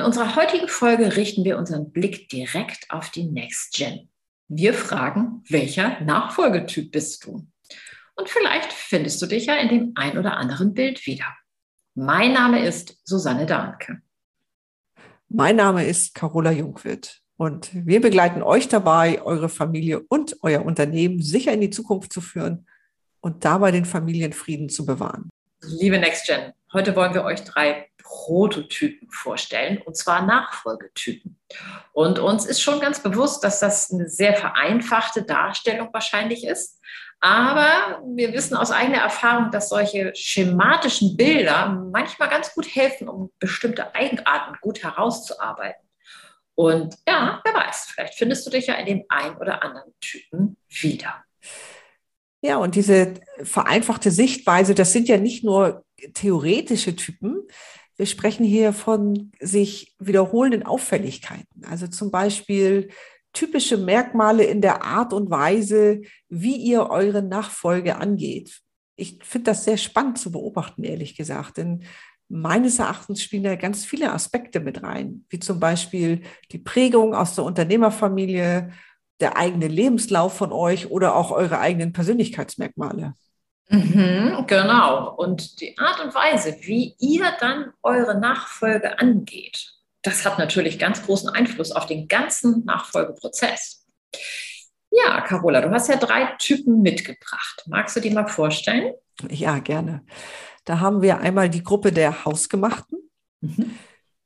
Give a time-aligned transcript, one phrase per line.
[0.00, 4.08] In unserer heutigen Folge richten wir unseren Blick direkt auf die Next Gen.
[4.48, 7.46] Wir fragen, welcher Nachfolgetyp bist du?
[8.14, 11.26] Und vielleicht findest du dich ja in dem ein oder anderen Bild wieder.
[11.94, 14.00] Mein Name ist Susanne Dahnke.
[15.28, 21.20] Mein Name ist Carola Jungwirth und wir begleiten euch dabei, eure Familie und euer Unternehmen
[21.20, 22.66] sicher in die Zukunft zu führen
[23.20, 25.28] und dabei den Familienfrieden zu bewahren.
[25.62, 31.38] Liebe NextGen, heute wollen wir euch drei Prototypen vorstellen, und zwar Nachfolgetypen.
[31.92, 36.80] Und uns ist schon ganz bewusst, dass das eine sehr vereinfachte Darstellung wahrscheinlich ist.
[37.20, 43.30] Aber wir wissen aus eigener Erfahrung, dass solche schematischen Bilder manchmal ganz gut helfen, um
[43.38, 45.86] bestimmte Eigenarten gut herauszuarbeiten.
[46.54, 50.56] Und ja, wer weiß, vielleicht findest du dich ja in dem einen oder anderen Typen
[50.68, 51.22] wieder.
[52.42, 57.42] Ja, und diese vereinfachte Sichtweise, das sind ja nicht nur theoretische Typen.
[57.96, 61.64] Wir sprechen hier von sich wiederholenden Auffälligkeiten.
[61.66, 62.88] Also zum Beispiel
[63.32, 68.60] typische Merkmale in der Art und Weise, wie ihr eure Nachfolge angeht.
[68.96, 71.84] Ich finde das sehr spannend zu beobachten, ehrlich gesagt, denn
[72.28, 76.22] meines Erachtens spielen da ganz viele Aspekte mit rein, wie zum Beispiel
[76.52, 78.70] die Prägung aus der Unternehmerfamilie,
[79.20, 83.14] der eigene Lebenslauf von euch oder auch eure eigenen Persönlichkeitsmerkmale.
[83.68, 85.14] Mhm, genau.
[85.14, 89.72] Und die Art und Weise, wie ihr dann eure Nachfolge angeht,
[90.02, 93.86] das hat natürlich ganz großen Einfluss auf den ganzen Nachfolgeprozess.
[94.90, 97.62] Ja, Carola, du hast ja drei Typen mitgebracht.
[97.66, 98.94] Magst du die mal vorstellen?
[99.28, 100.04] Ja, gerne.
[100.64, 102.98] Da haben wir einmal die Gruppe der Hausgemachten,
[103.40, 103.78] mhm.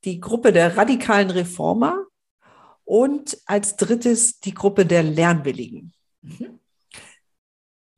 [0.04, 2.06] die Gruppe der radikalen Reformer
[2.84, 5.92] und als drittes die Gruppe der Lernwilligen.
[6.22, 6.60] Mhm.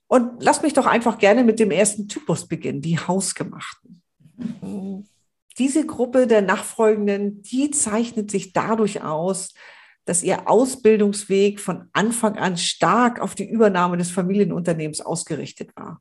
[0.09, 4.03] Und lass mich doch einfach gerne mit dem ersten Typus beginnen, die Hausgemachten.
[4.37, 5.07] Mhm.
[5.59, 9.55] Diese Gruppe der Nachfolgenden, die zeichnet sich dadurch aus,
[10.05, 16.01] dass ihr Ausbildungsweg von Anfang an stark auf die Übernahme des Familienunternehmens ausgerichtet war.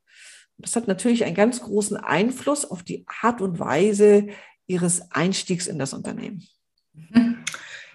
[0.58, 4.28] Das hat natürlich einen ganz großen Einfluss auf die Art und Weise
[4.66, 6.46] ihres Einstiegs in das Unternehmen.
[6.94, 7.44] Mhm.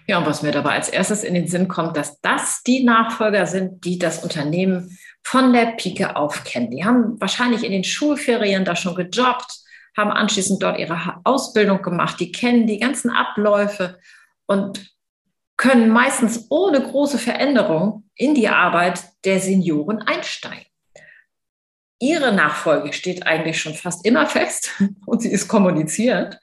[0.06, 3.46] Ja, und was mir dabei als erstes in den Sinn kommt, dass das die Nachfolger
[3.46, 6.70] sind, die das Unternehmen von der Pike auf kennen.
[6.70, 9.60] Die haben wahrscheinlich in den Schulferien da schon gejobbt,
[9.96, 13.98] haben anschließend dort ihre Ausbildung gemacht, die kennen die ganzen Abläufe
[14.46, 14.92] und
[15.56, 20.66] können meistens ohne große Veränderung in die Arbeit der Senioren einsteigen.
[22.00, 24.72] Ihre Nachfolge steht eigentlich schon fast immer fest
[25.06, 26.40] und sie ist kommuniziert.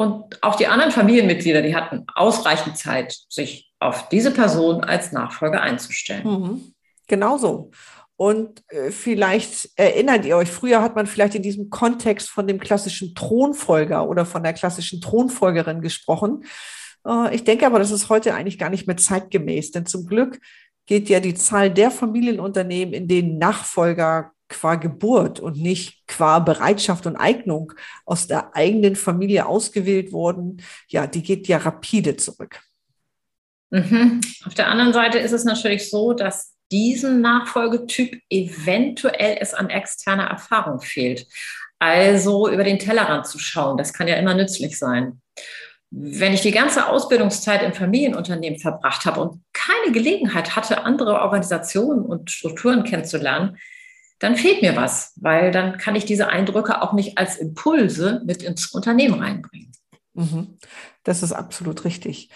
[0.00, 5.60] Und auch die anderen Familienmitglieder, die hatten ausreichend Zeit, sich auf diese Person als Nachfolger
[5.60, 6.26] einzustellen.
[6.26, 6.74] Mhm.
[7.06, 7.70] Genau so.
[8.16, 12.58] Und äh, vielleicht erinnert ihr euch, früher hat man vielleicht in diesem Kontext von dem
[12.58, 16.46] klassischen Thronfolger oder von der klassischen Thronfolgerin gesprochen.
[17.06, 20.40] Äh, ich denke aber, das ist heute eigentlich gar nicht mehr zeitgemäß, denn zum Glück
[20.86, 27.06] geht ja die Zahl der Familienunternehmen, in denen Nachfolger qua Geburt und nicht qua Bereitschaft
[27.06, 27.72] und Eignung
[28.04, 32.60] aus der eigenen Familie ausgewählt wurden, ja, die geht ja rapide zurück.
[33.70, 34.20] Mhm.
[34.44, 40.24] Auf der anderen Seite ist es natürlich so, dass diesem Nachfolgetyp eventuell es an externer
[40.24, 41.26] Erfahrung fehlt.
[41.78, 45.20] Also über den Tellerrand zu schauen, das kann ja immer nützlich sein.
[45.90, 52.04] Wenn ich die ganze Ausbildungszeit im Familienunternehmen verbracht habe und keine Gelegenheit hatte, andere Organisationen
[52.04, 53.56] und Strukturen kennenzulernen,
[54.20, 58.42] dann fehlt mir was, weil dann kann ich diese Eindrücke auch nicht als Impulse mit
[58.42, 59.72] ins Unternehmen reinbringen.
[60.14, 60.58] Mhm.
[61.02, 62.30] Das ist absolut richtig.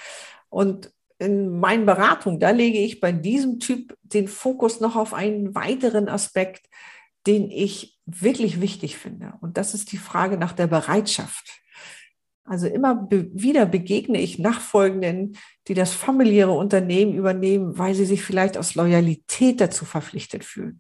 [0.49, 5.55] Und in meinen Beratungen, da lege ich bei diesem Typ den Fokus noch auf einen
[5.55, 6.67] weiteren Aspekt,
[7.27, 9.35] den ich wirklich wichtig finde.
[9.41, 11.61] Und das ist die Frage nach der Bereitschaft.
[12.47, 18.23] Also immer be wieder begegne ich Nachfolgenden, die das familiäre Unternehmen übernehmen, weil sie sich
[18.23, 20.79] vielleicht aus Loyalität dazu verpflichtet fühlen.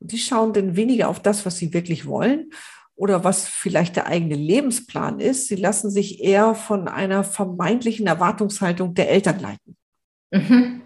[0.00, 2.50] Die schauen dann weniger auf das, was sie wirklich wollen
[2.96, 5.48] oder was vielleicht der eigene Lebensplan ist.
[5.48, 9.76] Sie lassen sich eher von einer vermeintlichen Erwartungshaltung der Eltern leiten.
[10.30, 10.82] Mhm.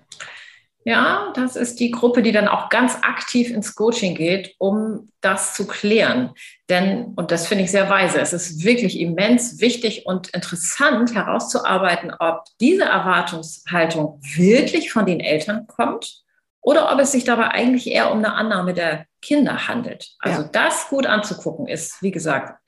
[0.87, 5.55] Ja, das ist die Gruppe, die dann auch ganz aktiv ins Coaching geht, um das
[5.55, 6.33] zu klären.
[6.69, 12.13] Denn, und das finde ich sehr weise, es ist wirklich immens wichtig und interessant herauszuarbeiten,
[12.19, 16.24] ob diese Erwartungshaltung wirklich von den Eltern kommt
[16.65, 20.09] oder ob es sich dabei eigentlich eher um eine Annahme der Kinder handelt.
[20.19, 20.49] Also ja.
[20.49, 22.59] das gut anzugucken ist, wie gesagt,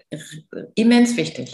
[0.75, 1.51] immens wichtig.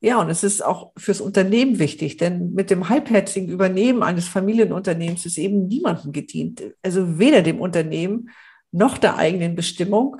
[0.00, 5.26] Ja, und es ist auch fürs Unternehmen wichtig, denn mit dem halbherzigen Übernehmen eines Familienunternehmens
[5.26, 6.62] ist eben niemandem gedient.
[6.82, 8.30] Also weder dem Unternehmen
[8.70, 10.18] noch der eigenen Bestimmung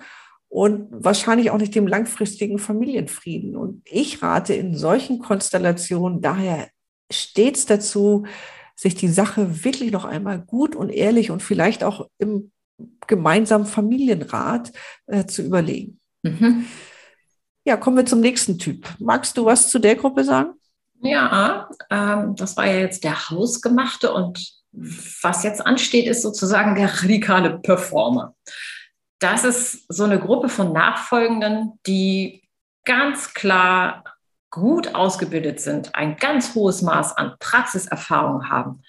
[0.48, 3.56] und wahrscheinlich auch nicht dem langfristigen Familienfrieden.
[3.56, 6.68] Und ich rate in solchen Konstellationen daher
[7.10, 8.26] stets dazu,
[8.74, 12.52] sich die Sache wirklich noch einmal gut und ehrlich und vielleicht auch im
[13.06, 14.72] gemeinsamen Familienrat
[15.06, 16.00] äh, zu überlegen.
[16.22, 16.66] Mhm.
[17.64, 18.88] Ja, kommen wir zum nächsten Typ.
[18.98, 20.54] Magst du was zu der Gruppe sagen?
[21.00, 27.02] Ja, ähm, das war ja jetzt der Hausgemachte und was jetzt ansteht, ist sozusagen der
[27.02, 28.34] radikale Performer.
[29.18, 32.42] Das ist so eine Gruppe von Nachfolgenden, die
[32.84, 34.04] ganz klar
[34.52, 38.82] gut ausgebildet sind, ein ganz hohes Maß an Praxiserfahrung haben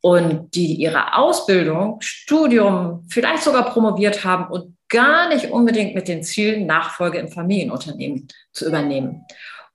[0.00, 6.22] und die ihre Ausbildung, Studium, vielleicht sogar promoviert haben und gar nicht unbedingt mit den
[6.22, 9.24] Zielen, Nachfolge im Familienunternehmen zu übernehmen.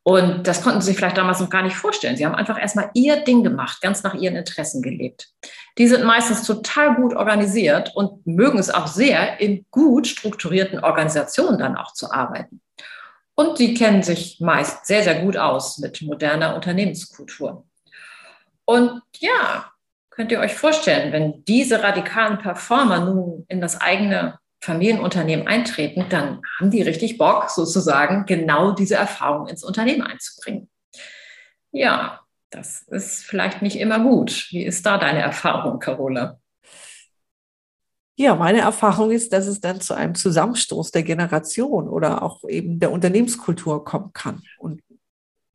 [0.03, 2.17] Und das konnten sie sich vielleicht damals noch gar nicht vorstellen.
[2.17, 5.29] Sie haben einfach erstmal ihr Ding gemacht, ganz nach ihren Interessen gelebt.
[5.77, 11.57] Die sind meistens total gut organisiert und mögen es auch sehr, in gut strukturierten Organisationen
[11.57, 12.61] dann auch zu arbeiten.
[13.35, 17.65] Und die kennen sich meist sehr, sehr gut aus mit moderner Unternehmenskultur.
[18.65, 19.71] Und ja,
[20.09, 26.41] könnt ihr euch vorstellen, wenn diese radikalen Performer nun in das eigene Familienunternehmen eintreten, dann
[26.57, 30.69] haben die richtig Bock, sozusagen genau diese Erfahrung ins Unternehmen einzubringen.
[31.71, 32.21] Ja,
[32.51, 34.47] das ist vielleicht nicht immer gut.
[34.51, 36.39] Wie ist da deine Erfahrung, Carola?
[38.15, 42.79] Ja, meine Erfahrung ist, dass es dann zu einem Zusammenstoß der Generation oder auch eben
[42.79, 44.43] der Unternehmenskultur kommen kann.
[44.59, 44.81] Und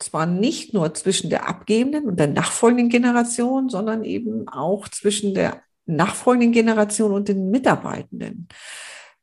[0.00, 5.62] zwar nicht nur zwischen der abgebenden und der nachfolgenden Generation, sondern eben auch zwischen der
[5.86, 8.48] nachfolgenden Generation und den Mitarbeitenden.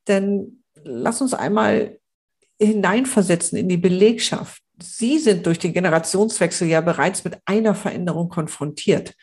[0.08, 1.98] Denn lass uns einmal
[2.60, 4.62] hineinversetzen in die Belegschaft.
[4.78, 9.14] Sie sind durch den Generationswechsel ja bereits mit einer Veränderung konfrontiert.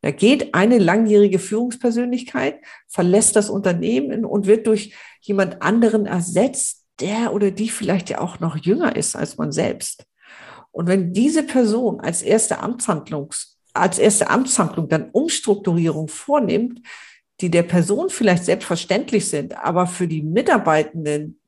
[0.00, 2.56] Da geht eine langjährige Führungspersönlichkeit,
[2.88, 8.40] verlässt das Unternehmen und wird durch jemand anderen ersetzt, der oder die vielleicht ja auch
[8.40, 10.06] noch jünger ist als man selbst.
[10.70, 13.32] Und wenn diese Person als erste Amtshandlung,
[13.74, 16.80] als erste Amtshandlung dann Umstrukturierung vornimmt,
[17.40, 21.40] die der Person vielleicht selbstverständlich sind, aber für die Mitarbeitenden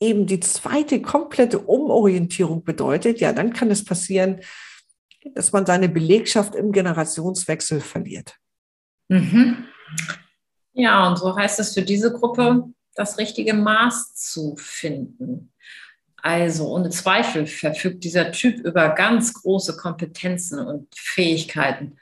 [0.00, 4.40] eben die zweite komplette Umorientierung bedeutet, ja, dann kann es passieren,
[5.34, 8.36] dass man seine Belegschaft im Generationswechsel verliert.
[9.08, 9.66] Mhm.
[10.72, 12.64] Ja, und so heißt es für diese Gruppe,
[12.94, 15.52] das richtige Maß zu finden.
[16.22, 21.96] Also ohne Zweifel verfügt dieser Typ über ganz große Kompetenzen und Fähigkeiten.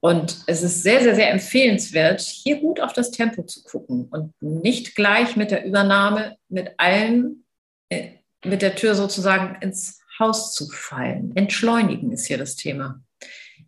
[0.00, 4.32] Und es ist sehr, sehr, sehr empfehlenswert, hier gut auf das Tempo zu gucken und
[4.40, 7.44] nicht gleich mit der Übernahme mit allem,
[7.88, 8.10] äh,
[8.44, 11.34] mit der Tür sozusagen ins Haus zu fallen.
[11.34, 13.02] Entschleunigen ist hier das Thema.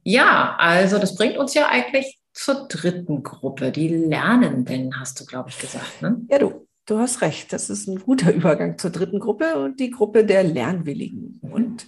[0.05, 5.51] Ja, also das bringt uns ja eigentlich zur dritten Gruppe, die Lernenden, hast du, glaube
[5.51, 6.01] ich, gesagt.
[6.01, 6.23] Ne?
[6.31, 7.53] Ja, du, du hast recht.
[7.53, 11.41] Das ist ein guter Übergang zur dritten Gruppe und die Gruppe der Lernwilligen.
[11.43, 11.53] Mhm.
[11.53, 11.87] Und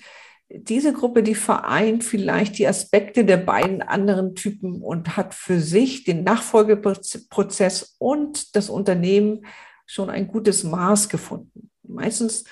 [0.54, 6.04] diese Gruppe, die vereint vielleicht die Aspekte der beiden anderen Typen und hat für sich
[6.04, 9.46] den Nachfolgeprozess und das Unternehmen
[9.86, 11.70] schon ein gutes Maß gefunden.
[11.82, 12.44] Meistens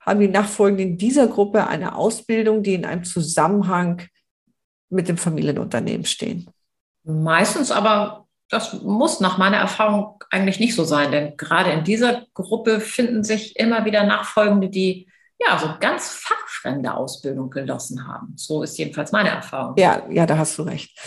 [0.00, 4.02] haben die Nachfolgenden dieser Gruppe eine Ausbildung, die in einem Zusammenhang
[4.88, 6.48] mit dem Familienunternehmen stehen.
[7.04, 12.24] Meistens aber, das muss nach meiner Erfahrung eigentlich nicht so sein, denn gerade in dieser
[12.34, 15.07] Gruppe finden sich immer wieder Nachfolgende, die
[15.38, 18.34] ja, so ganz fachfremde Ausbildung genossen haben.
[18.36, 19.74] So ist jedenfalls meine Erfahrung.
[19.78, 20.98] Ja, ja, da hast du recht.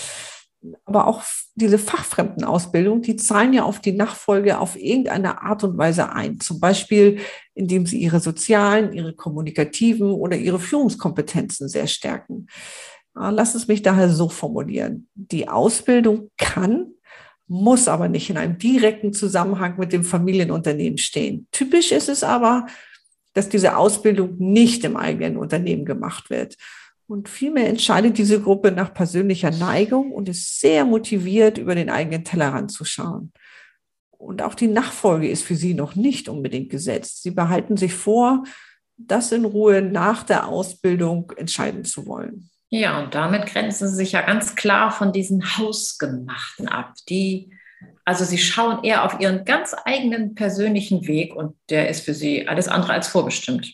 [0.85, 1.23] Aber auch
[1.55, 6.39] diese fachfremden Ausbildung, die zahlen ja auf die Nachfolge auf irgendeine Art und Weise ein.
[6.39, 7.19] Zum Beispiel,
[7.55, 12.47] indem sie ihre sozialen, ihre kommunikativen oder ihre Führungskompetenzen sehr stärken.
[13.15, 15.09] Lass es mich daher so formulieren.
[15.15, 16.93] Die Ausbildung kann,
[17.47, 21.47] muss aber nicht in einem direkten Zusammenhang mit dem Familienunternehmen stehen.
[21.51, 22.67] Typisch ist es aber,
[23.33, 26.55] dass diese Ausbildung nicht im eigenen Unternehmen gemacht wird.
[27.07, 32.23] Und vielmehr entscheidet diese Gruppe nach persönlicher Neigung und ist sehr motiviert, über den eigenen
[32.23, 33.33] Tellerrand zu schauen.
[34.11, 37.23] Und auch die Nachfolge ist für sie noch nicht unbedingt gesetzt.
[37.23, 38.43] Sie behalten sich vor,
[38.97, 42.49] das in Ruhe nach der Ausbildung entscheiden zu wollen.
[42.69, 47.51] Ja, und damit grenzen sie sich ja ganz klar von diesen Hausgemachten ab, die
[48.05, 52.47] Also sie schauen eher auf ihren ganz eigenen persönlichen Weg und der ist für sie
[52.47, 53.73] alles andere als vorbestimmt.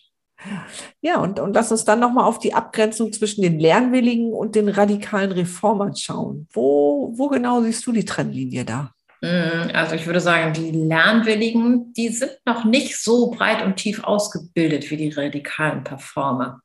[1.01, 4.69] Ja, und, und lass uns dann nochmal auf die Abgrenzung zwischen den Lernwilligen und den
[4.69, 6.47] radikalen Reformern schauen.
[6.51, 8.91] Wo, wo genau siehst du die Trennlinie da?
[9.21, 14.03] Mm, also ich würde sagen, die Lernwilligen, die sind noch nicht so breit und tief
[14.03, 16.61] ausgebildet wie die radikalen Performer.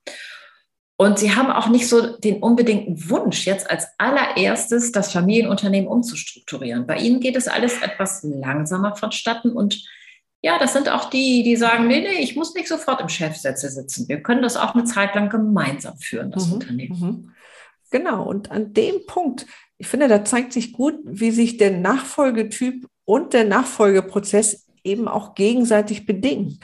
[1.02, 6.86] Und sie haben auch nicht so den unbedingten Wunsch, jetzt als allererstes das Familienunternehmen umzustrukturieren.
[6.86, 9.84] Bei ihnen geht es alles etwas langsamer vonstatten und
[10.42, 13.68] ja, das sind auch die, die sagen, nee, nee, ich muss nicht sofort im Chefsitze
[13.68, 14.08] sitzen.
[14.08, 17.00] Wir können das auch eine Zeit lang gemeinsam führen, das mhm, Unternehmen.
[17.00, 17.32] Mhm.
[17.90, 19.46] Genau, und an dem Punkt,
[19.78, 25.34] ich finde, da zeigt sich gut, wie sich der Nachfolgetyp und der Nachfolgeprozess eben auch
[25.34, 26.60] gegenseitig bedingen.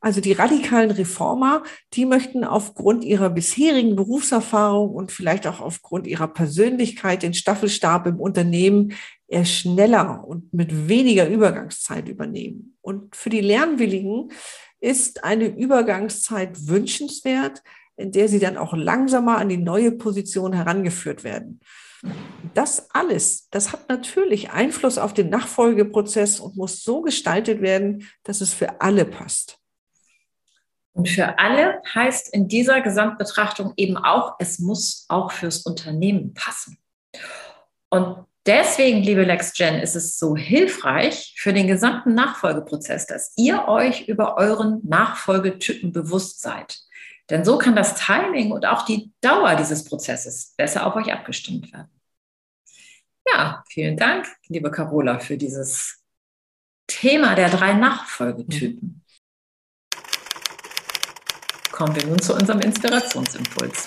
[0.00, 1.64] Also die radikalen Reformer,
[1.94, 8.20] die möchten aufgrund ihrer bisherigen Berufserfahrung und vielleicht auch aufgrund ihrer Persönlichkeit den Staffelstab im
[8.20, 8.92] Unternehmen
[9.26, 12.76] eher schneller und mit weniger Übergangszeit übernehmen.
[12.80, 14.30] Und für die Lernwilligen
[14.80, 17.62] ist eine Übergangszeit wünschenswert,
[17.96, 21.60] in der sie dann auch langsamer an die neue Position herangeführt werden.
[22.54, 28.40] Das alles, das hat natürlich Einfluss auf den Nachfolgeprozess und muss so gestaltet werden, dass
[28.40, 29.58] es für alle passt.
[30.98, 36.76] Und für alle heißt in dieser Gesamtbetrachtung eben auch, es muss auch fürs Unternehmen passen.
[37.88, 44.08] Und deswegen, liebe LexGen, ist es so hilfreich für den gesamten Nachfolgeprozess, dass ihr euch
[44.08, 46.80] über euren Nachfolgetypen bewusst seid.
[47.30, 51.72] Denn so kann das Timing und auch die Dauer dieses Prozesses besser auf euch abgestimmt
[51.72, 51.92] werden.
[53.32, 56.02] Ja, vielen Dank, liebe Carola, für dieses
[56.88, 59.04] Thema der drei Nachfolgetypen
[61.78, 63.86] kommen wir nun zu unserem Inspirationsimpuls.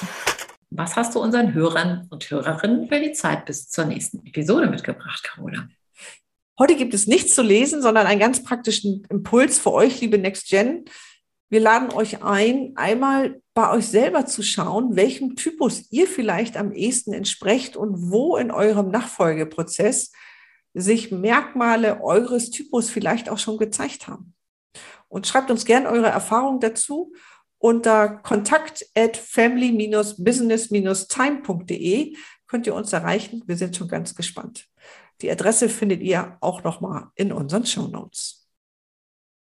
[0.70, 5.22] Was hast du unseren Hörern und Hörerinnen für die Zeit bis zur nächsten Episode mitgebracht,
[5.24, 5.68] Carola?
[6.58, 10.48] Heute gibt es nichts zu lesen, sondern einen ganz praktischen Impuls für euch, liebe Next
[10.48, 10.86] Gen.
[11.50, 16.72] Wir laden euch ein, einmal bei euch selber zu schauen, welchem Typus ihr vielleicht am
[16.72, 20.14] ehesten entsprecht und wo in eurem Nachfolgeprozess
[20.74, 24.34] sich Merkmale eures Typus vielleicht auch schon gezeigt haben.
[25.10, 27.12] Und schreibt uns gerne eure Erfahrungen dazu
[27.62, 32.16] unter kontakt at family-business-time.de
[32.48, 33.44] könnt ihr uns erreichen.
[33.46, 34.68] Wir sind schon ganz gespannt.
[35.22, 38.40] Die Adresse findet ihr auch nochmal in unseren Show Notes.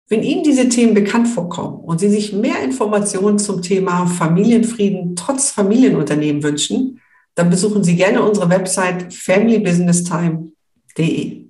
[0.07, 5.50] Wenn Ihnen diese Themen bekannt vorkommen und Sie sich mehr Informationen zum Thema Familienfrieden trotz
[5.50, 7.01] Familienunternehmen wünschen,
[7.33, 11.45] dann besuchen Sie gerne unsere Website familybusinesstime.de.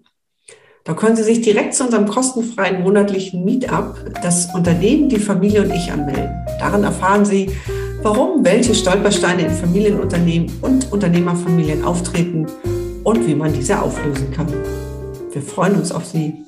[0.86, 5.74] Da können Sie sich direkt zu unserem kostenfreien monatlichen Meetup, das Unternehmen, die Familie und
[5.74, 6.45] ich anmelden.
[6.66, 7.52] Darin erfahren Sie,
[8.02, 12.48] warum welche Stolpersteine in Familienunternehmen und Unternehmerfamilien auftreten
[13.04, 14.48] und wie man diese auflösen kann.
[15.32, 16.44] Wir freuen uns auf Sie.